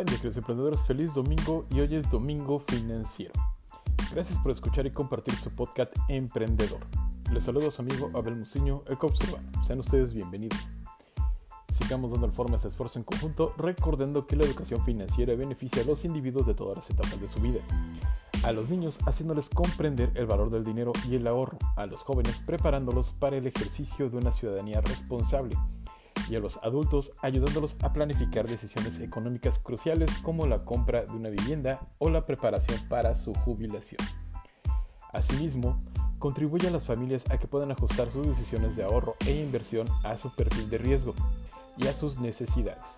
Buen 0.00 0.08
queridos 0.08 0.38
emprendedores. 0.38 0.82
Feliz 0.86 1.12
domingo 1.12 1.66
y 1.68 1.80
hoy 1.80 1.94
es 1.94 2.10
domingo 2.10 2.60
financiero. 2.60 3.34
Gracias 4.10 4.38
por 4.38 4.50
escuchar 4.50 4.86
y 4.86 4.92
compartir 4.92 5.34
su 5.34 5.50
podcast 5.50 5.94
Emprendedor. 6.08 6.80
Les 7.30 7.44
saludo 7.44 7.68
a 7.68 7.70
su 7.70 7.82
amigo 7.82 8.10
Abel 8.14 8.34
Muciño, 8.34 8.82
el 8.86 8.94
urbano. 8.94 9.62
Sean 9.62 9.80
ustedes 9.80 10.14
bienvenidos. 10.14 10.58
Sigamos 11.70 12.12
dando 12.12 12.26
el 12.26 12.32
forma 12.32 12.54
a 12.54 12.56
este 12.56 12.68
esfuerzo 12.68 12.98
en 12.98 13.04
conjunto, 13.04 13.52
recordando 13.58 14.26
que 14.26 14.36
la 14.36 14.44
educación 14.44 14.82
financiera 14.86 15.34
beneficia 15.34 15.82
a 15.82 15.84
los 15.84 16.02
individuos 16.06 16.46
de 16.46 16.54
todas 16.54 16.76
las 16.76 16.88
etapas 16.88 17.20
de 17.20 17.28
su 17.28 17.38
vida. 17.38 17.60
A 18.42 18.52
los 18.52 18.70
niños 18.70 19.00
haciéndoles 19.04 19.50
comprender 19.50 20.12
el 20.14 20.24
valor 20.24 20.48
del 20.48 20.64
dinero 20.64 20.94
y 21.10 21.16
el 21.16 21.26
ahorro. 21.26 21.58
A 21.76 21.84
los 21.84 22.00
jóvenes 22.04 22.40
preparándolos 22.46 23.12
para 23.12 23.36
el 23.36 23.46
ejercicio 23.46 24.08
de 24.08 24.16
una 24.16 24.32
ciudadanía 24.32 24.80
responsable 24.80 25.58
y 26.30 26.36
a 26.36 26.40
los 26.40 26.58
adultos 26.62 27.12
ayudándolos 27.22 27.76
a 27.82 27.92
planificar 27.92 28.46
decisiones 28.46 29.00
económicas 29.00 29.58
cruciales 29.58 30.10
como 30.22 30.46
la 30.46 30.58
compra 30.58 31.04
de 31.04 31.12
una 31.12 31.28
vivienda 31.28 31.80
o 31.98 32.08
la 32.08 32.24
preparación 32.24 32.78
para 32.88 33.14
su 33.14 33.34
jubilación. 33.34 34.00
Asimismo, 35.12 35.78
contribuye 36.18 36.68
a 36.68 36.70
las 36.70 36.84
familias 36.84 37.28
a 37.30 37.38
que 37.38 37.48
puedan 37.48 37.72
ajustar 37.72 38.10
sus 38.10 38.26
decisiones 38.26 38.76
de 38.76 38.84
ahorro 38.84 39.16
e 39.26 39.32
inversión 39.32 39.88
a 40.04 40.16
su 40.16 40.30
perfil 40.34 40.70
de 40.70 40.78
riesgo 40.78 41.14
y 41.76 41.88
a 41.88 41.92
sus 41.92 42.18
necesidades, 42.18 42.96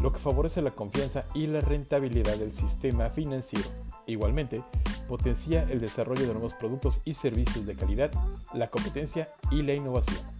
lo 0.00 0.12
que 0.12 0.18
favorece 0.18 0.62
la 0.62 0.72
confianza 0.72 1.24
y 1.34 1.46
la 1.46 1.60
rentabilidad 1.60 2.36
del 2.36 2.52
sistema 2.52 3.10
financiero. 3.10 3.68
Igualmente, 4.06 4.64
potencia 5.08 5.62
el 5.70 5.80
desarrollo 5.80 6.26
de 6.26 6.32
nuevos 6.32 6.54
productos 6.54 7.00
y 7.04 7.14
servicios 7.14 7.66
de 7.66 7.76
calidad, 7.76 8.10
la 8.52 8.68
competencia 8.68 9.32
y 9.50 9.62
la 9.62 9.74
innovación. 9.74 10.31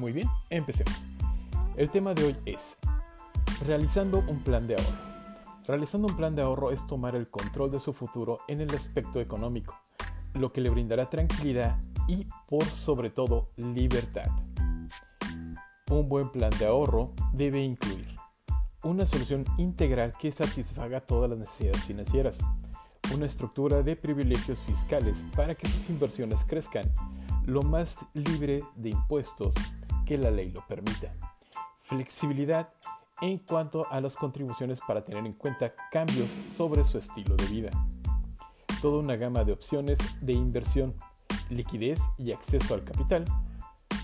Muy 0.00 0.12
bien, 0.12 0.30
empecemos. 0.48 0.94
El 1.76 1.90
tema 1.90 2.14
de 2.14 2.24
hoy 2.24 2.36
es 2.46 2.78
realizando 3.66 4.24
un 4.28 4.40
plan 4.40 4.66
de 4.66 4.76
ahorro. 4.76 4.96
Realizando 5.66 6.08
un 6.08 6.16
plan 6.16 6.34
de 6.34 6.40
ahorro 6.40 6.70
es 6.70 6.86
tomar 6.86 7.14
el 7.14 7.28
control 7.30 7.70
de 7.70 7.80
su 7.80 7.92
futuro 7.92 8.38
en 8.48 8.62
el 8.62 8.74
aspecto 8.74 9.20
económico, 9.20 9.78
lo 10.32 10.54
que 10.54 10.62
le 10.62 10.70
brindará 10.70 11.10
tranquilidad 11.10 11.78
y 12.08 12.26
por 12.48 12.64
sobre 12.64 13.10
todo 13.10 13.50
libertad. 13.56 14.30
Un 15.90 16.08
buen 16.08 16.30
plan 16.30 16.52
de 16.58 16.64
ahorro 16.64 17.12
debe 17.34 17.60
incluir 17.62 18.16
una 18.82 19.04
solución 19.04 19.44
integral 19.58 20.14
que 20.18 20.32
satisfaga 20.32 21.04
todas 21.04 21.28
las 21.28 21.40
necesidades 21.40 21.84
financieras, 21.84 22.38
una 23.14 23.26
estructura 23.26 23.82
de 23.82 23.96
privilegios 23.96 24.62
fiscales 24.62 25.26
para 25.36 25.54
que 25.54 25.68
sus 25.68 25.90
inversiones 25.90 26.42
crezcan 26.46 26.90
lo 27.44 27.62
más 27.62 27.98
libre 28.14 28.64
de 28.76 28.90
impuestos 28.90 29.54
que 30.10 30.18
la 30.18 30.32
ley 30.32 30.50
lo 30.50 30.66
permita. 30.66 31.14
Flexibilidad 31.82 32.72
en 33.20 33.38
cuanto 33.38 33.86
a 33.92 34.00
las 34.00 34.16
contribuciones 34.16 34.80
para 34.80 35.04
tener 35.04 35.24
en 35.24 35.34
cuenta 35.34 35.72
cambios 35.92 36.36
sobre 36.48 36.82
su 36.82 36.98
estilo 36.98 37.36
de 37.36 37.46
vida. 37.46 37.70
Toda 38.82 38.98
una 38.98 39.14
gama 39.14 39.44
de 39.44 39.52
opciones 39.52 40.00
de 40.20 40.32
inversión, 40.32 40.96
liquidez 41.48 42.00
y 42.18 42.32
acceso 42.32 42.74
al 42.74 42.82
capital, 42.82 43.24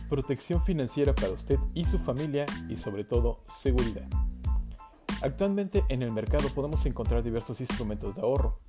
protección 0.08 0.62
financiera 0.62 1.12
para 1.12 1.32
usted 1.32 1.58
y 1.74 1.84
su 1.84 1.98
familia 1.98 2.46
y 2.68 2.76
sobre 2.76 3.02
todo 3.02 3.40
seguridad. 3.44 4.06
Actualmente 5.22 5.84
en 5.88 6.02
el 6.02 6.12
mercado 6.12 6.48
podemos 6.50 6.86
encontrar 6.86 7.24
diversos 7.24 7.60
instrumentos 7.60 8.14
de 8.14 8.22
ahorro, 8.22 8.60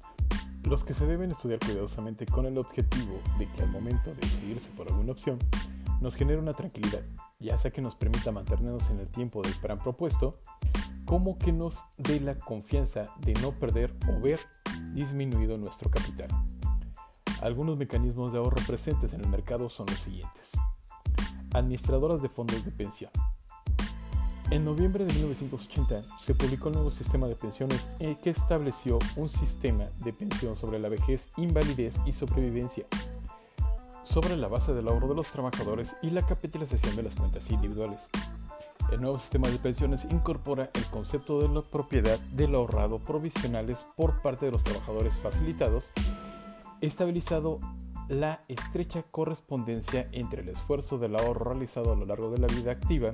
los 0.63 0.83
que 0.83 0.95
se 0.95 1.05
deben 1.05 1.29
estudiar 1.29 1.59
cuidadosamente 1.59 2.25
con 2.25 2.47
el 2.47 2.57
objetivo 2.57 3.19
de 3.37 3.47
que 3.51 3.61
al 3.61 3.69
momento 3.69 4.09
de 4.09 4.21
decidirse 4.21 4.71
por 4.71 4.87
alguna 4.87 5.11
opción 5.11 5.37
nos 6.01 6.15
genere 6.15 6.39
una 6.39 6.53
tranquilidad 6.53 7.03
ya 7.39 7.57
sea 7.57 7.71
que 7.71 7.81
nos 7.81 7.95
permita 7.95 8.31
mantenernos 8.31 8.89
en 8.89 8.99
el 8.99 9.07
tiempo 9.07 9.41
del 9.41 9.53
plan 9.55 9.79
propuesto, 9.79 10.39
como 11.05 11.37
que 11.37 11.51
nos 11.51 11.85
dé 11.97 12.19
la 12.19 12.37
confianza 12.39 13.13
de 13.19 13.33
no 13.35 13.51
perder 13.51 13.95
o 14.09 14.19
ver 14.19 14.39
disminuido 14.93 15.57
nuestro 15.57 15.89
capital. 15.89 16.27
Algunos 17.41 17.77
mecanismos 17.77 18.31
de 18.31 18.39
ahorro 18.39 18.57
presentes 18.65 19.13
en 19.13 19.21
el 19.21 19.29
mercado 19.29 19.69
son 19.69 19.85
los 19.87 19.99
siguientes. 19.99 20.53
Administradoras 21.53 22.21
de 22.21 22.29
fondos 22.29 22.65
de 22.65 22.71
pensión. 22.71 23.11
En 24.49 24.65
noviembre 24.65 25.05
de 25.05 25.13
1980 25.13 26.03
se 26.17 26.33
publicó 26.33 26.69
el 26.69 26.75
nuevo 26.75 26.89
sistema 26.89 27.27
de 27.27 27.35
pensiones 27.35 27.89
que 27.99 28.29
estableció 28.29 28.97
un 29.17 29.29
sistema 29.29 29.85
de 30.03 30.13
pensión 30.13 30.55
sobre 30.55 30.79
la 30.79 30.89
vejez, 30.89 31.29
invalidez 31.37 31.95
y 32.05 32.13
sobrevivencia 32.13 32.85
sobre 34.07 34.37
la 34.37 34.47
base 34.47 34.73
del 34.73 34.87
ahorro 34.87 35.09
de 35.09 35.15
los 35.15 35.29
trabajadores 35.29 35.97
y 36.01 36.11
la 36.11 36.25
capitalización 36.25 36.95
de 36.95 37.03
las 37.03 37.15
cuentas 37.15 37.51
individuales. 37.51 38.09
El 38.91 39.01
nuevo 39.01 39.19
sistema 39.19 39.49
de 39.49 39.57
pensiones 39.57 40.05
incorpora 40.05 40.71
el 40.73 40.85
concepto 40.85 41.41
de 41.41 41.49
la 41.49 41.61
propiedad 41.61 42.17
del 42.31 42.55
ahorrado 42.55 42.99
provisionales 42.99 43.85
por 43.97 44.21
parte 44.21 44.45
de 44.45 44.53
los 44.53 44.63
trabajadores 44.63 45.17
facilitados, 45.17 45.89
estabilizado 46.79 47.59
la 48.07 48.41
estrecha 48.47 49.03
correspondencia 49.03 50.07
entre 50.13 50.41
el 50.41 50.49
esfuerzo 50.49 50.97
del 50.97 51.17
ahorro 51.17 51.51
realizado 51.51 51.91
a 51.91 51.95
lo 51.97 52.05
largo 52.05 52.31
de 52.31 52.39
la 52.39 52.47
vida 52.47 52.71
activa 52.71 53.11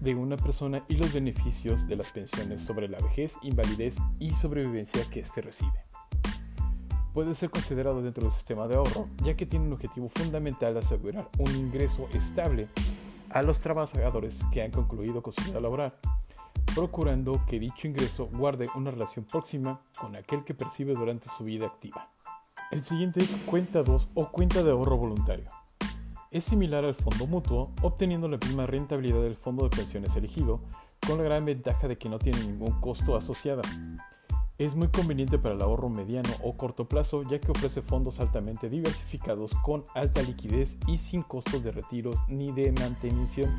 de 0.00 0.14
una 0.14 0.36
persona 0.36 0.82
y 0.88 0.96
los 0.96 1.12
beneficios 1.12 1.86
de 1.86 1.96
las 1.96 2.10
pensiones 2.10 2.62
sobre 2.62 2.88
la 2.88 2.98
vejez, 3.00 3.36
invalidez 3.42 3.98
y 4.18 4.30
sobrevivencia 4.30 5.04
que 5.10 5.20
éste 5.20 5.42
recibe 5.42 5.89
puede 7.12 7.34
ser 7.34 7.50
considerado 7.50 8.02
dentro 8.02 8.24
del 8.24 8.32
sistema 8.32 8.68
de 8.68 8.76
ahorro, 8.76 9.08
ya 9.24 9.34
que 9.34 9.46
tiene 9.46 9.66
un 9.66 9.72
objetivo 9.72 10.08
fundamental 10.08 10.74
de 10.74 10.80
asegurar 10.80 11.28
un 11.38 11.54
ingreso 11.56 12.08
estable 12.12 12.68
a 13.30 13.42
los 13.42 13.60
trabajadores 13.60 14.44
que 14.52 14.62
han 14.62 14.70
concluido 14.70 15.22
con 15.22 15.32
su 15.32 15.42
vida 15.44 15.60
laboral, 15.60 15.94
procurando 16.74 17.40
que 17.46 17.60
dicho 17.60 17.86
ingreso 17.86 18.26
guarde 18.26 18.68
una 18.74 18.90
relación 18.90 19.24
próxima 19.24 19.80
con 20.00 20.16
aquel 20.16 20.44
que 20.44 20.54
percibe 20.54 20.94
durante 20.94 21.28
su 21.28 21.44
vida 21.44 21.66
activa. 21.66 22.10
El 22.70 22.82
siguiente 22.82 23.20
es 23.20 23.36
cuenta 23.46 23.82
2 23.82 24.10
o 24.14 24.30
cuenta 24.30 24.62
de 24.62 24.70
ahorro 24.70 24.96
voluntario. 24.96 25.46
Es 26.30 26.44
similar 26.44 26.84
al 26.84 26.94
fondo 26.94 27.26
mutuo, 27.26 27.72
obteniendo 27.82 28.28
la 28.28 28.36
misma 28.36 28.66
rentabilidad 28.66 29.22
del 29.22 29.34
fondo 29.34 29.64
de 29.64 29.76
pensiones 29.76 30.14
elegido, 30.14 30.60
con 31.04 31.18
la 31.18 31.24
gran 31.24 31.44
ventaja 31.44 31.88
de 31.88 31.98
que 31.98 32.08
no 32.08 32.20
tiene 32.20 32.40
ningún 32.44 32.80
costo 32.80 33.16
asociado. 33.16 33.62
Es 34.60 34.74
muy 34.74 34.88
conveniente 34.88 35.38
para 35.38 35.54
el 35.54 35.62
ahorro 35.62 35.88
mediano 35.88 36.28
o 36.42 36.54
corto 36.54 36.86
plazo 36.86 37.22
ya 37.22 37.40
que 37.40 37.50
ofrece 37.50 37.80
fondos 37.80 38.20
altamente 38.20 38.68
diversificados 38.68 39.54
con 39.62 39.84
alta 39.94 40.20
liquidez 40.20 40.76
y 40.86 40.98
sin 40.98 41.22
costos 41.22 41.64
de 41.64 41.72
retiros 41.72 42.16
ni 42.28 42.52
de 42.52 42.70
mantenimiento. 42.72 43.50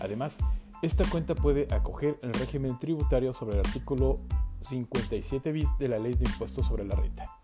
Además, 0.00 0.38
esta 0.82 1.08
cuenta 1.08 1.36
puede 1.36 1.72
acoger 1.72 2.18
el 2.22 2.34
régimen 2.34 2.76
tributario 2.80 3.32
sobre 3.32 3.54
el 3.54 3.60
artículo 3.64 4.16
57 4.62 5.52
bis 5.52 5.68
de 5.78 5.86
la 5.90 6.00
Ley 6.00 6.14
de 6.14 6.24
Impuestos 6.24 6.66
sobre 6.66 6.84
la 6.84 6.96
Renta, 6.96 7.38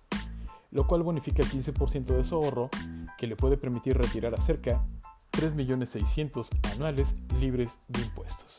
lo 0.72 0.84
cual 0.88 1.04
bonifica 1.04 1.44
el 1.44 1.50
15% 1.52 2.16
de 2.16 2.24
su 2.24 2.34
ahorro 2.34 2.68
que 3.16 3.28
le 3.28 3.36
puede 3.36 3.56
permitir 3.56 3.96
retirar 3.96 4.34
a 4.34 4.40
cerca 4.40 4.84
3.600.000 5.30 6.72
anuales 6.72 7.14
libres 7.38 7.78
de 7.86 8.02
impuestos. 8.02 8.58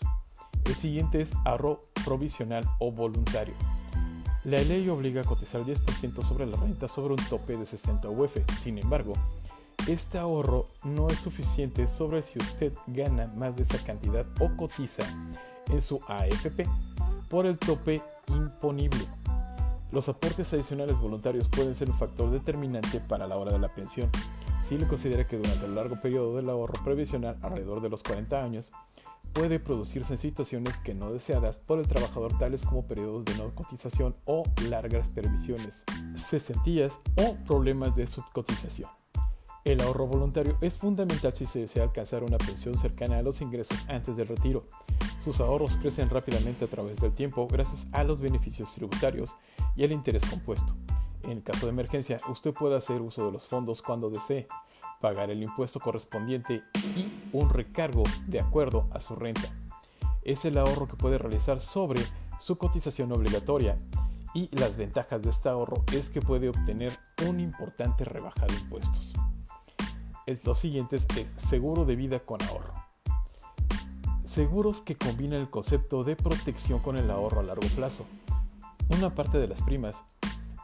El 0.63 0.75
siguiente 0.75 1.19
es 1.19 1.33
ahorro 1.43 1.81
provisional 2.05 2.63
o 2.79 2.89
voluntario. 2.89 3.55
La 4.45 4.61
ley 4.61 4.89
obliga 4.89 5.21
a 5.21 5.23
cotizar 5.23 5.61
10% 5.61 6.21
sobre 6.21 6.45
la 6.45 6.57
renta 6.57 6.89
sobre 6.89 7.13
un 7.13 7.29
tope 7.29 7.55
de 7.55 7.65
60 7.65 8.09
UF. 8.09 8.37
Sin 8.59 8.77
embargo, 8.77 9.13
este 9.87 10.17
ahorro 10.17 10.67
no 10.83 11.07
es 11.07 11.19
suficiente 11.19 11.87
sobre 11.87 12.21
si 12.23 12.39
usted 12.39 12.73
gana 12.87 13.27
más 13.37 13.55
de 13.55 13.63
esa 13.63 13.81
cantidad 13.85 14.25
o 14.41 14.53
cotiza 14.57 15.03
en 15.69 15.79
su 15.79 15.97
AFP 16.09 16.67
por 17.29 17.45
el 17.45 17.57
tope 17.57 18.01
imponible. 18.27 19.05
Los 19.93 20.09
aportes 20.09 20.53
adicionales 20.53 20.99
voluntarios 20.99 21.47
pueden 21.47 21.73
ser 21.73 21.89
un 21.89 21.97
factor 21.97 22.29
determinante 22.29 22.99
para 22.99 23.27
la 23.27 23.37
hora 23.37 23.53
de 23.53 23.59
la 23.59 23.73
pensión. 23.73 24.09
Si 24.67 24.77
le 24.77 24.87
considera 24.87 25.25
que 25.25 25.37
durante 25.37 25.65
el 25.65 25.75
largo 25.75 26.01
periodo 26.01 26.35
del 26.35 26.49
ahorro 26.49 26.83
previsional, 26.83 27.37
alrededor 27.41 27.81
de 27.81 27.89
los 27.89 28.03
40 28.03 28.43
años, 28.43 28.71
puede 29.33 29.59
producirse 29.59 30.13
en 30.13 30.19
situaciones 30.19 30.79
que 30.79 30.93
no 30.93 31.11
deseadas 31.11 31.57
por 31.57 31.79
el 31.79 31.87
trabajador 31.87 32.37
tales 32.37 32.63
como 32.63 32.85
periodos 32.85 33.25
de 33.25 33.35
no 33.35 33.53
cotización 33.55 34.15
o 34.25 34.43
largas 34.69 35.09
previsiones, 35.09 35.83
cesantías 36.15 36.99
o 37.15 37.35
problemas 37.43 37.95
de 37.95 38.07
subcotización. 38.07 38.89
El 39.65 39.81
ahorro 39.81 40.07
voluntario 40.07 40.57
es 40.61 40.77
fundamental 40.77 41.33
si 41.33 41.45
se 41.45 41.59
desea 41.59 41.83
alcanzar 41.83 42.23
una 42.23 42.37
pensión 42.37 42.77
cercana 42.77 43.17
a 43.17 43.21
los 43.21 43.41
ingresos 43.41 43.77
antes 43.87 44.17
del 44.17 44.27
retiro. 44.27 44.65
Sus 45.23 45.39
ahorros 45.39 45.77
crecen 45.77 46.09
rápidamente 46.09 46.65
a 46.65 46.67
través 46.67 46.99
del 46.99 47.13
tiempo 47.13 47.47
gracias 47.47 47.87
a 47.93 48.03
los 48.03 48.19
beneficios 48.19 48.73
tributarios 48.73 49.33
y 49.75 49.85
al 49.85 49.93
interés 49.93 50.25
compuesto. 50.25 50.75
En 51.23 51.39
caso 51.39 51.65
de 51.65 51.71
emergencia, 51.71 52.17
usted 52.29 52.53
puede 52.53 52.75
hacer 52.75 53.01
uso 53.01 53.25
de 53.25 53.31
los 53.31 53.47
fondos 53.47 53.81
cuando 53.81 54.09
desee, 54.09 54.47
pagar 55.03 55.29
el 55.29 55.43
impuesto 55.43 55.81
correspondiente 55.81 56.63
y 56.95 57.11
un 57.33 57.49
recargo 57.49 58.03
de 58.25 58.39
acuerdo 58.39 58.87
a 58.93 59.01
su 59.01 59.17
renta. 59.17 59.53
Es 60.21 60.45
el 60.45 60.57
ahorro 60.57 60.87
que 60.87 60.95
puede 60.95 61.17
realizar 61.17 61.59
sobre 61.59 62.01
su 62.39 62.57
cotización 62.57 63.11
obligatoria 63.11 63.75
y 64.33 64.47
las 64.55 64.77
ventajas 64.77 65.21
de 65.21 65.29
este 65.29 65.49
ahorro 65.49 65.83
es 65.91 66.09
que 66.09 66.21
puede 66.21 66.47
obtener 66.47 66.97
una 67.27 67.41
importante 67.41 68.05
rebaja 68.05 68.45
de 68.45 68.53
impuestos. 68.53 69.11
Lo 70.45 70.55
siguiente 70.55 70.95
es 70.95 71.05
seguro 71.35 71.83
de 71.83 71.97
vida 71.97 72.19
con 72.19 72.41
ahorro. 72.41 72.73
Seguros 74.23 74.79
que 74.79 74.95
combinan 74.95 75.41
el 75.41 75.49
concepto 75.49 76.05
de 76.05 76.15
protección 76.15 76.79
con 76.79 76.95
el 76.95 77.11
ahorro 77.11 77.41
a 77.41 77.43
largo 77.43 77.67
plazo. 77.75 78.05
Una 78.87 79.13
parte 79.13 79.37
de 79.39 79.49
las 79.49 79.61
primas 79.63 80.05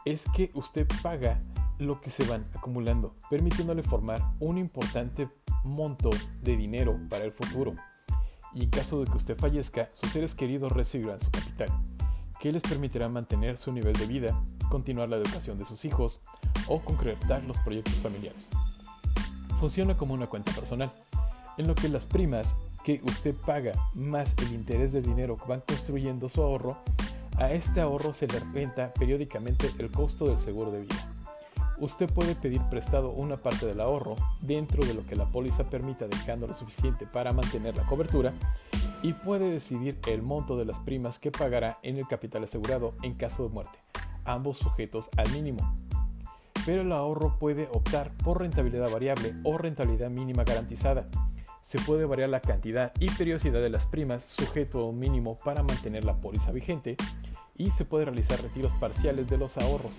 es 0.06 0.24
que 0.34 0.50
usted 0.54 0.88
paga 1.02 1.38
lo 1.80 2.00
que 2.00 2.10
se 2.10 2.24
van 2.24 2.46
acumulando, 2.54 3.16
permitiéndole 3.30 3.82
formar 3.82 4.20
un 4.38 4.58
importante 4.58 5.28
monto 5.64 6.10
de 6.42 6.56
dinero 6.56 6.98
para 7.08 7.24
el 7.24 7.30
futuro. 7.32 7.74
Y 8.54 8.64
en 8.64 8.70
caso 8.70 9.00
de 9.00 9.10
que 9.10 9.16
usted 9.16 9.38
fallezca, 9.38 9.88
sus 9.94 10.10
seres 10.10 10.34
queridos 10.34 10.72
recibirán 10.72 11.18
su 11.18 11.30
capital, 11.30 11.68
que 12.38 12.52
les 12.52 12.62
permitirá 12.62 13.08
mantener 13.08 13.56
su 13.56 13.72
nivel 13.72 13.94
de 13.94 14.06
vida, 14.06 14.42
continuar 14.68 15.08
la 15.08 15.16
educación 15.16 15.58
de 15.58 15.64
sus 15.64 15.84
hijos 15.84 16.20
o 16.68 16.80
concretar 16.80 17.42
los 17.44 17.58
proyectos 17.58 17.94
familiares. 17.94 18.50
Funciona 19.58 19.96
como 19.96 20.14
una 20.14 20.26
cuenta 20.26 20.52
personal, 20.52 20.92
en 21.56 21.66
lo 21.66 21.74
que 21.74 21.88
las 21.88 22.06
primas 22.06 22.56
que 22.84 23.00
usted 23.04 23.34
paga 23.34 23.72
más 23.94 24.34
el 24.38 24.52
interés 24.52 24.92
del 24.92 25.04
dinero 25.04 25.36
que 25.36 25.46
van 25.46 25.60
construyendo 25.60 26.28
su 26.28 26.42
ahorro, 26.42 26.78
a 27.38 27.52
este 27.52 27.80
ahorro 27.80 28.12
se 28.12 28.26
le 28.26 28.38
renta 28.52 28.92
periódicamente 28.94 29.70
el 29.78 29.90
costo 29.90 30.26
del 30.26 30.38
seguro 30.38 30.70
de 30.70 30.82
vida 30.82 31.09
usted 31.80 32.12
puede 32.12 32.34
pedir 32.34 32.60
prestado 32.70 33.10
una 33.10 33.36
parte 33.36 33.66
del 33.66 33.80
ahorro 33.80 34.14
dentro 34.40 34.84
de 34.84 34.94
lo 34.94 35.04
que 35.06 35.16
la 35.16 35.24
póliza 35.26 35.64
permita 35.64 36.06
dejando 36.06 36.46
lo 36.46 36.54
suficiente 36.54 37.06
para 37.06 37.32
mantener 37.32 37.74
la 37.74 37.84
cobertura 37.84 38.32
y 39.02 39.14
puede 39.14 39.50
decidir 39.50 39.98
el 40.06 40.22
monto 40.22 40.56
de 40.56 40.66
las 40.66 40.78
primas 40.78 41.18
que 41.18 41.30
pagará 41.30 41.78
en 41.82 41.96
el 41.96 42.06
capital 42.06 42.44
asegurado 42.44 42.94
en 43.02 43.14
caso 43.14 43.44
de 43.44 43.48
muerte, 43.48 43.78
ambos 44.24 44.58
sujetos 44.58 45.08
al 45.16 45.30
mínimo. 45.32 45.74
Pero 46.66 46.82
el 46.82 46.92
ahorro 46.92 47.38
puede 47.38 47.68
optar 47.72 48.12
por 48.18 48.40
rentabilidad 48.40 48.90
variable 48.90 49.34
o 49.44 49.56
rentabilidad 49.56 50.10
mínima 50.10 50.44
garantizada. 50.44 51.08
Se 51.62 51.78
puede 51.78 52.04
variar 52.04 52.28
la 52.28 52.40
cantidad 52.40 52.92
y 53.00 53.10
periodicidad 53.10 53.60
de 53.60 53.70
las 53.70 53.86
primas 53.86 54.24
sujeto 54.24 54.80
a 54.80 54.88
un 54.88 54.98
mínimo 54.98 55.36
para 55.42 55.62
mantener 55.62 56.04
la 56.04 56.18
póliza 56.18 56.52
vigente 56.52 56.96
y 57.56 57.70
se 57.70 57.86
puede 57.86 58.04
realizar 58.06 58.40
retiros 58.42 58.72
parciales 58.74 59.28
de 59.28 59.38
los 59.38 59.56
ahorros 59.56 59.92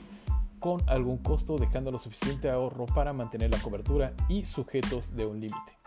con 0.62 0.88
algún 0.88 1.18
costo 1.18 1.58
dejando 1.58 1.92
lo 1.92 2.00
suficiente 2.00 2.50
ahorro 2.50 2.86
para 2.86 3.12
mantener 3.12 3.52
la 3.52 3.60
cobertura 3.60 4.14
y 4.30 4.46
sujetos 4.46 5.14
de 5.16 5.26
un 5.26 5.42
límite. 5.42 5.78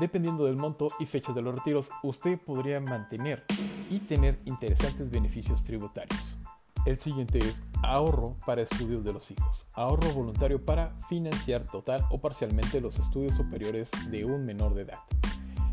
Dependiendo 0.00 0.44
del 0.44 0.56
monto 0.56 0.86
y 1.00 1.06
fecha 1.06 1.32
de 1.32 1.42
los 1.42 1.54
retiros, 1.54 1.90
usted 2.02 2.38
podría 2.38 2.80
mantener 2.80 3.44
y 3.90 3.98
tener 3.98 4.38
interesantes 4.44 5.10
beneficios 5.10 5.64
tributarios. 5.64 6.38
El 6.86 6.98
siguiente 6.98 7.38
es 7.40 7.62
ahorro 7.82 8.36
para 8.46 8.62
estudios 8.62 9.02
de 9.04 9.12
los 9.12 9.30
hijos. 9.32 9.66
Ahorro 9.74 10.08
voluntario 10.12 10.64
para 10.64 10.94
financiar 11.08 11.66
total 11.66 12.06
o 12.10 12.20
parcialmente 12.20 12.80
los 12.80 13.00
estudios 13.00 13.34
superiores 13.34 13.90
de 14.08 14.24
un 14.24 14.46
menor 14.46 14.74
de 14.74 14.82
edad. 14.82 15.00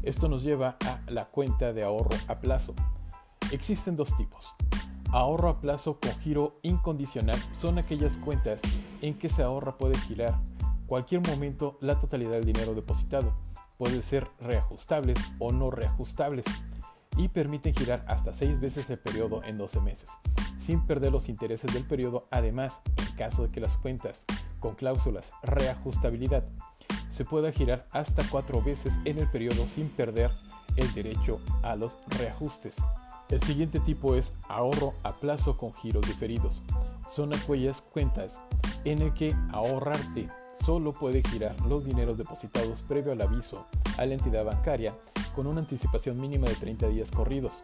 Esto 0.01 0.27
nos 0.27 0.41
lleva 0.41 0.77
a 0.85 1.11
la 1.11 1.25
cuenta 1.25 1.71
de 1.71 1.83
ahorro 1.83 2.17
a 2.27 2.39
plazo. 2.39 2.73
Existen 3.51 3.95
dos 3.95 4.17
tipos. 4.17 4.55
Ahorro 5.13 5.49
a 5.49 5.61
plazo 5.61 5.99
con 5.99 6.17
giro 6.21 6.57
incondicional 6.63 7.39
son 7.51 7.77
aquellas 7.77 8.17
cuentas 8.17 8.63
en 9.03 9.13
que 9.13 9.29
se 9.29 9.43
ahorra 9.43 9.77
puede 9.77 9.95
girar 9.95 10.39
cualquier 10.87 11.21
momento 11.21 11.77
la 11.81 11.99
totalidad 11.99 12.31
del 12.31 12.45
dinero 12.45 12.73
depositado. 12.73 13.37
Puede 13.77 14.01
ser 14.01 14.27
reajustables 14.39 15.19
o 15.37 15.51
no 15.51 15.69
reajustables 15.69 16.45
y 17.15 17.27
permiten 17.27 17.75
girar 17.75 18.03
hasta 18.07 18.33
6 18.33 18.59
veces 18.59 18.89
el 18.89 18.97
periodo 18.97 19.43
en 19.43 19.59
12 19.59 19.81
meses, 19.81 20.09
sin 20.57 20.83
perder 20.83 21.11
los 21.11 21.29
intereses 21.29 21.71
del 21.71 21.85
periodo. 21.85 22.27
Además, 22.31 22.81
en 22.97 23.15
caso 23.15 23.43
de 23.43 23.49
que 23.49 23.59
las 23.59 23.77
cuentas 23.77 24.25
con 24.59 24.73
cláusulas 24.73 25.33
reajustabilidad 25.43 26.43
se 27.11 27.23
pueda 27.23 27.51
girar 27.51 27.85
hasta 27.91 28.23
4 28.31 28.63
veces 28.63 28.99
en 29.05 29.19
el 29.19 29.29
periodo 29.29 29.67
sin 29.67 29.89
perder 29.89 30.31
el 30.75 30.91
derecho 30.95 31.39
a 31.61 31.75
los 31.75 31.97
reajustes. 32.17 32.77
El 33.33 33.41
siguiente 33.41 33.79
tipo 33.79 34.13
es 34.13 34.31
ahorro 34.47 34.93
a 35.01 35.13
plazo 35.13 35.57
con 35.57 35.73
giros 35.73 36.05
diferidos. 36.05 36.61
Son 37.09 37.33
aquellas 37.33 37.81
cuentas 37.81 38.39
en 38.85 39.01
el 39.01 39.11
que 39.15 39.35
ahorrarte 39.51 40.29
solo 40.53 40.93
puede 40.93 41.23
girar 41.23 41.59
los 41.61 41.83
dineros 41.83 42.15
depositados 42.19 42.83
previo 42.83 43.11
al 43.11 43.21
aviso 43.21 43.65
a 43.97 44.05
la 44.05 44.13
entidad 44.13 44.45
bancaria 44.45 44.95
con 45.35 45.47
una 45.47 45.61
anticipación 45.61 46.21
mínima 46.21 46.47
de 46.47 46.53
30 46.53 46.89
días 46.89 47.09
corridos. 47.09 47.63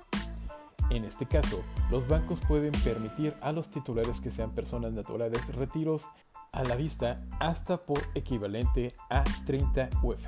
En 0.89 1.05
este 1.05 1.27
caso, 1.27 1.61
los 1.91 2.07
bancos 2.07 2.41
pueden 2.41 2.71
permitir 2.83 3.35
a 3.39 3.51
los 3.51 3.69
titulares 3.69 4.21
que 4.21 4.31
sean 4.31 4.55
personas 4.55 4.93
naturales 4.93 5.53
retiros 5.53 6.09
a 6.51 6.63
la 6.63 6.77
vista 6.77 7.17
hasta 7.39 7.79
por 7.79 8.01
equivalente 8.15 8.93
a 9.11 9.23
30 9.45 9.87
UF. 10.01 10.25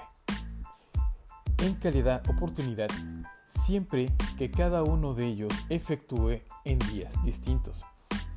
En 1.63 1.73
calidad 1.73 2.21
oportunidad, 2.29 2.91
siempre 3.51 4.11
que 4.37 4.49
cada 4.49 4.83
uno 4.83 5.13
de 5.13 5.27
ellos 5.27 5.53
efectúe 5.69 6.41
en 6.63 6.79
días 6.79 7.21
distintos. 7.23 7.83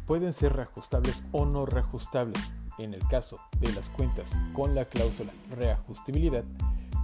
Pueden 0.07 0.33
ser 0.33 0.55
reajustables 0.55 1.25
o 1.33 1.47
no 1.47 1.67
reajustables. 1.67 2.53
En 2.79 2.93
el 2.93 3.07
caso 3.07 3.39
de 3.61 3.73
las 3.73 3.89
cuentas 3.89 4.33
con 4.53 4.75
la 4.75 4.85
cláusula 4.85 5.33
reajustabilidad, 5.57 6.45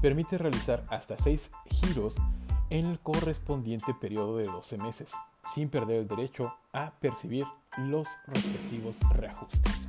permite 0.03 0.37
realizar 0.37 0.85
hasta 0.89 1.17
6 1.17 1.53
giros 1.67 2.17
en 2.71 2.87
el 2.87 2.99
correspondiente 2.99 3.95
periodo 3.95 4.37
de 4.37 4.45
12 4.45 4.79
meses, 4.79 5.13
sin 5.45 5.69
perder 5.69 6.01
el 6.01 6.09
derecho 6.09 6.53
a 6.73 6.91
percibir 7.01 7.47
los 7.79 8.09
respectivos 8.27 8.97
reajustes. 9.15 9.89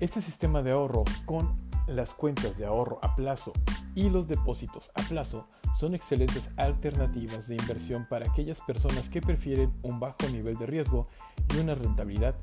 Este 0.00 0.20
sistema 0.20 0.62
de 0.62 0.72
ahorro 0.72 1.04
con 1.26 1.54
las 1.86 2.14
cuentas 2.14 2.58
de 2.58 2.66
ahorro 2.66 2.98
a 3.02 3.14
plazo 3.14 3.52
y 3.94 4.10
los 4.10 4.26
depósitos 4.26 4.90
a 4.94 5.02
plazo 5.02 5.46
son 5.80 5.94
excelentes 5.94 6.50
alternativas 6.58 7.48
de 7.48 7.54
inversión 7.54 8.04
para 8.06 8.30
aquellas 8.30 8.60
personas 8.60 9.08
que 9.08 9.22
prefieren 9.22 9.72
un 9.82 9.98
bajo 9.98 10.28
nivel 10.30 10.58
de 10.58 10.66
riesgo 10.66 11.08
y 11.54 11.58
una 11.58 11.74
rentabilidad 11.74 12.34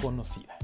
conocida. 0.00 0.56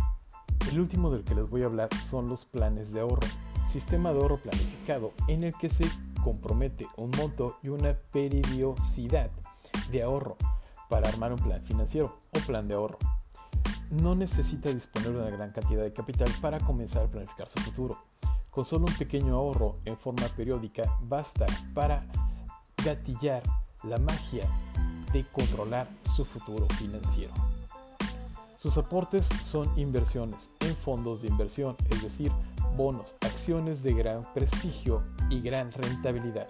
El 0.70 0.78
último 0.78 1.10
del 1.10 1.24
que 1.24 1.34
les 1.34 1.50
voy 1.50 1.62
a 1.62 1.64
hablar 1.64 1.88
son 2.08 2.28
los 2.28 2.44
planes 2.44 2.92
de 2.92 3.00
ahorro, 3.00 3.26
sistema 3.66 4.12
de 4.12 4.20
ahorro 4.20 4.36
planificado 4.36 5.12
en 5.26 5.42
el 5.42 5.56
que 5.56 5.68
se 5.68 5.84
compromete 6.22 6.86
un 6.96 7.10
monto 7.18 7.56
y 7.64 7.68
una 7.68 7.94
periodicidad 8.12 9.32
de 9.90 10.02
ahorro 10.04 10.36
para 10.88 11.08
armar 11.08 11.32
un 11.32 11.40
plan 11.40 11.60
financiero 11.64 12.16
o 12.30 12.38
plan 12.46 12.68
de 12.68 12.74
ahorro. 12.74 12.98
No 13.90 14.14
necesita 14.14 14.72
disponer 14.72 15.14
de 15.14 15.18
una 15.18 15.30
gran 15.30 15.50
cantidad 15.50 15.82
de 15.82 15.92
capital 15.92 16.30
para 16.40 16.60
comenzar 16.60 17.02
a 17.02 17.10
planificar 17.10 17.48
su 17.48 17.58
futuro 17.58 17.98
con 18.50 18.64
solo 18.64 18.86
un 18.86 18.94
pequeño 18.94 19.34
ahorro 19.36 19.78
en 19.84 19.96
forma 19.96 20.26
periódica 20.36 20.96
basta 21.00 21.46
para 21.72 22.04
gatillar 22.84 23.42
la 23.84 23.98
magia 23.98 24.48
de 25.12 25.24
controlar 25.24 25.88
su 26.14 26.24
futuro 26.24 26.66
financiero. 26.76 27.32
Sus 28.56 28.76
aportes 28.76 29.26
son 29.44 29.70
inversiones 29.78 30.50
en 30.60 30.76
fondos 30.76 31.22
de 31.22 31.28
inversión, 31.28 31.76
es 31.88 32.02
decir, 32.02 32.30
bonos, 32.76 33.16
acciones 33.22 33.82
de 33.82 33.94
gran 33.94 34.20
prestigio 34.34 35.02
y 35.30 35.40
gran 35.40 35.72
rentabilidad, 35.72 36.46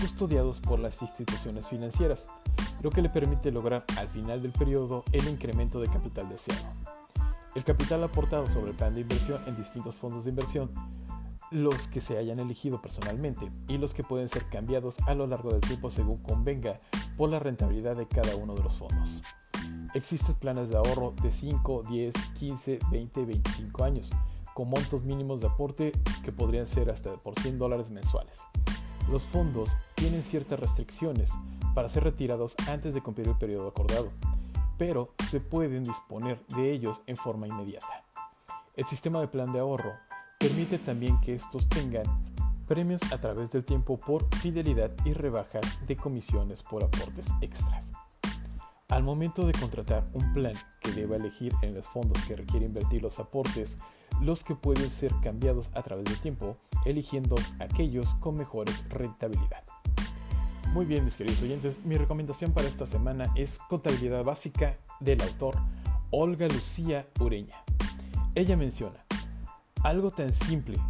custodiados 0.00 0.60
por 0.60 0.78
las 0.78 1.02
instituciones 1.02 1.68
financieras, 1.68 2.26
lo 2.82 2.90
que 2.90 3.02
le 3.02 3.10
permite 3.10 3.52
lograr 3.52 3.84
al 3.98 4.08
final 4.08 4.42
del 4.42 4.52
periodo 4.52 5.04
el 5.12 5.28
incremento 5.28 5.80
de 5.80 5.88
capital 5.88 6.28
deseado. 6.28 6.64
El 7.54 7.62
capital 7.62 8.02
aportado 8.02 8.48
sobre 8.50 8.70
el 8.70 8.76
plan 8.76 8.94
de 8.94 9.02
inversión 9.02 9.40
en 9.46 9.56
distintos 9.56 9.94
fondos 9.94 10.24
de 10.24 10.30
inversión 10.30 10.70
los 11.54 11.86
que 11.86 12.00
se 12.00 12.18
hayan 12.18 12.40
elegido 12.40 12.82
personalmente 12.82 13.48
y 13.68 13.78
los 13.78 13.94
que 13.94 14.02
pueden 14.02 14.28
ser 14.28 14.48
cambiados 14.48 14.98
a 15.06 15.14
lo 15.14 15.28
largo 15.28 15.52
del 15.52 15.60
tiempo 15.60 15.88
según 15.88 16.16
convenga 16.16 16.78
por 17.16 17.30
la 17.30 17.38
rentabilidad 17.38 17.96
de 17.96 18.08
cada 18.08 18.34
uno 18.34 18.56
de 18.56 18.64
los 18.64 18.74
fondos. 18.74 19.22
Existen 19.94 20.34
planes 20.34 20.70
de 20.70 20.76
ahorro 20.76 21.14
de 21.22 21.30
5, 21.30 21.84
10, 21.88 22.14
15, 22.36 22.78
20, 22.90 23.24
25 23.24 23.84
años, 23.84 24.10
con 24.52 24.68
montos 24.68 25.04
mínimos 25.04 25.42
de 25.42 25.46
aporte 25.46 25.92
que 26.24 26.32
podrían 26.32 26.66
ser 26.66 26.90
hasta 26.90 27.14
por 27.18 27.38
100 27.38 27.60
dólares 27.60 27.92
mensuales. 27.92 28.48
Los 29.08 29.22
fondos 29.22 29.70
tienen 29.94 30.24
ciertas 30.24 30.58
restricciones 30.58 31.30
para 31.72 31.88
ser 31.88 32.02
retirados 32.02 32.56
antes 32.68 32.94
de 32.94 33.00
cumplir 33.00 33.28
el 33.28 33.38
periodo 33.38 33.68
acordado, 33.68 34.10
pero 34.76 35.14
se 35.30 35.38
pueden 35.38 35.84
disponer 35.84 36.44
de 36.56 36.72
ellos 36.72 37.00
en 37.06 37.14
forma 37.14 37.46
inmediata. 37.46 38.02
El 38.74 38.86
sistema 38.86 39.20
de 39.20 39.28
plan 39.28 39.52
de 39.52 39.60
ahorro 39.60 39.92
permite 40.48 40.78
también 40.78 41.18
que 41.22 41.32
estos 41.32 41.66
tengan 41.70 42.04
premios 42.68 43.00
a 43.10 43.18
través 43.18 43.50
del 43.52 43.64
tiempo 43.64 43.98
por 43.98 44.26
fidelidad 44.42 44.90
y 45.06 45.14
rebajas 45.14 45.64
de 45.86 45.96
comisiones 45.96 46.62
por 46.62 46.84
aportes 46.84 47.28
extras. 47.40 47.92
Al 48.90 49.02
momento 49.02 49.46
de 49.46 49.54
contratar 49.54 50.04
un 50.12 50.34
plan 50.34 50.52
que 50.82 50.92
deba 50.92 51.16
elegir 51.16 51.54
en 51.62 51.72
los 51.72 51.86
fondos 51.86 52.22
que 52.24 52.36
requiere 52.36 52.66
invertir 52.66 53.00
los 53.00 53.18
aportes, 53.20 53.78
los 54.20 54.44
que 54.44 54.54
pueden 54.54 54.90
ser 54.90 55.14
cambiados 55.22 55.70
a 55.72 55.80
través 55.80 56.04
del 56.04 56.20
tiempo, 56.20 56.58
eligiendo 56.84 57.36
aquellos 57.58 58.12
con 58.16 58.34
mejores 58.34 58.86
rentabilidad. 58.90 59.64
Muy 60.74 60.84
bien, 60.84 61.06
mis 61.06 61.14
queridos 61.14 61.40
oyentes, 61.40 61.80
mi 61.86 61.96
recomendación 61.96 62.52
para 62.52 62.68
esta 62.68 62.84
semana 62.84 63.32
es 63.34 63.58
Contabilidad 63.70 64.22
Básica 64.24 64.76
del 65.00 65.22
autor 65.22 65.54
Olga 66.10 66.46
Lucía 66.48 67.08
Ureña. 67.18 67.64
Ella 68.34 68.58
menciona, 68.58 69.06
algo 69.84 70.10
tan 70.10 70.32
simple 70.32 70.80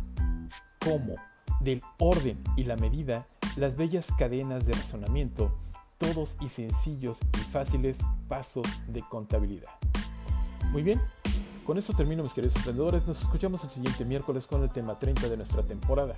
como 0.82 1.16
del 1.60 1.82
orden 1.98 2.42
y 2.56 2.64
la 2.64 2.76
medida 2.76 3.26
las 3.56 3.76
bellas 3.76 4.10
cadenas 4.18 4.66
de 4.66 4.72
razonamiento, 4.72 5.52
todos 5.98 6.36
y 6.40 6.48
sencillos 6.48 7.20
y 7.34 7.38
fáciles 7.50 7.98
pasos 8.28 8.66
de 8.88 9.02
contabilidad. 9.08 9.70
Muy 10.70 10.82
bien, 10.82 11.00
con 11.66 11.78
esto 11.78 11.92
termino 11.92 12.22
mis 12.22 12.32
queridos 12.32 12.56
emprendedores, 12.56 13.06
nos 13.06 13.22
escuchamos 13.22 13.62
el 13.64 13.70
siguiente 13.70 14.04
miércoles 14.04 14.46
con 14.46 14.62
el 14.62 14.70
tema 14.70 14.98
30 14.98 15.28
de 15.28 15.36
nuestra 15.36 15.62
temporada. 15.62 16.14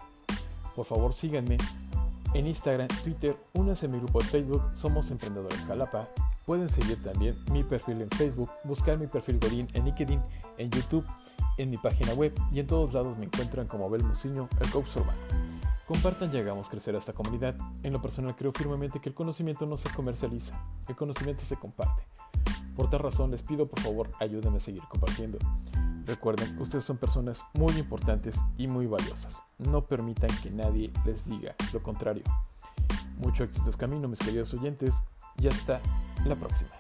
Por 0.75 0.87
favor 0.87 1.15
síganme 1.15 1.59
en 2.35 2.47
Instagram, 2.47 2.89
Twitter, 3.03 3.37
únanse 3.55 3.87
a 3.87 3.89
mi 3.89 3.99
grupo 3.99 4.21
de 4.21 4.27
Facebook, 4.27 4.63
Somos 4.75 5.11
Emprendedores 5.11 5.65
Jalapa. 5.65 6.09
Pueden 6.45 6.69
seguir 6.69 7.03
también 7.03 7.35
mi 7.51 7.65
perfil 7.65 8.03
en 8.03 8.11
Facebook, 8.11 8.51
buscar 8.65 8.99
mi 8.99 9.07
perfil 9.07 9.39
Godín 9.41 9.69
en 9.73 9.85
LinkedIn, 9.85 10.23
en 10.59 10.71
YouTube, 10.71 11.05
en 11.57 11.71
mi 11.71 11.79
página 11.79 12.13
web 12.15 12.35
y 12.53 12.61
en 12.61 12.67
todos 12.67 12.93
lados 12.93 13.17
me 13.19 13.25
encuentran 13.25 13.67
como 13.67 13.87
Abel 13.87 14.05
Musiño, 14.05 14.49
el 14.61 14.71
coach 14.71 14.97
urbano. 14.97 15.19
Compartan 15.87 16.35
y 16.35 16.39
hagamos 16.39 16.69
crecer 16.69 16.95
a 16.97 16.99
esta 16.99 17.13
comunidad. 17.13 17.57
En 17.83 17.93
lo 17.93 18.03
personal 18.03 18.35
creo 18.35 18.53
firmemente 18.53 19.01
que 19.01 19.09
el 19.09 19.15
conocimiento 19.15 19.67
no 19.67 19.77
se 19.77 19.89
comercializa, 19.91 20.61
el 20.89 20.97
conocimiento 20.97 21.45
se 21.45 21.57
comparte. 21.57 22.03
Por 22.75 22.91
tal 22.91 23.01
razón 23.01 23.31
les 23.31 23.43
pido 23.43 23.67
por 23.67 23.81
favor 23.81 24.11
ayúdenme 24.21 24.59
a 24.59 24.61
seguir 24.61 24.83
compartiendo. 24.89 25.39
Recuerden, 26.05 26.57
ustedes 26.61 26.85
son 26.85 26.99
personas 26.99 27.47
muy 27.55 27.73
importantes 27.79 28.41
y 28.59 28.69
muy 28.69 28.87
valiosas. 28.87 29.43
No 29.59 29.87
permitan 29.87 30.31
que 30.43 30.51
nadie 30.51 30.93
les 31.05 31.29
diga 31.29 31.55
lo 31.73 31.83
contrario. 31.83 32.23
Mucho 33.19 33.45
éxito 33.45 33.71
camino, 33.77 34.07
mis 34.09 34.19
queridos 34.19 34.53
oyentes, 34.55 35.03
y 35.39 35.49
hasta 35.49 35.81
la 36.25 36.37
próxima. 36.37 36.71